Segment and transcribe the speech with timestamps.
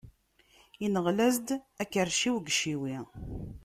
[0.85, 1.47] Inɣel-as-d,
[1.81, 2.97] akerciw deg iciwi.